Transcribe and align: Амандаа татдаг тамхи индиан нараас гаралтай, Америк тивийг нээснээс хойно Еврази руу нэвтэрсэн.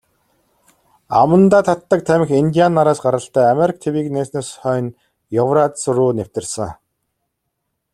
Амандаа 1.21 1.61
татдаг 1.67 1.99
тамхи 2.07 2.33
индиан 2.41 2.71
нараас 2.77 2.99
гаралтай, 3.05 3.45
Америк 3.53 3.75
тивийг 3.83 4.07
нээснээс 4.15 4.49
хойно 4.61 4.89
Еврази 5.41 5.89
руу 5.95 6.11
нэвтэрсэн. 6.17 6.69